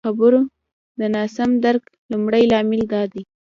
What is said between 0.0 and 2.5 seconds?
د خبرو د ناسم درک لمړی